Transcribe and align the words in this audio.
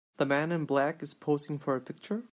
The 0.17 0.25
man 0.25 0.51
in 0.51 0.65
black 0.65 1.03
is 1.03 1.13
posing 1.13 1.59
for 1.59 1.75
a 1.75 1.79
picture. 1.79 2.23